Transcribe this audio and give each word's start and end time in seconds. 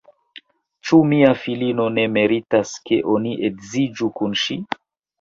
Ĉu 0.89 0.99
mia 1.11 1.29
filino 1.43 1.87
ne 1.99 2.07
meritas, 2.17 2.75
ke 2.91 3.01
oni 3.19 3.39
edziĝu 3.53 4.13
kun 4.21 4.39
ŝi? 4.47 4.63